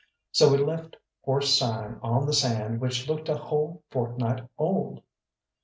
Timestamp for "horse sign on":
1.21-2.25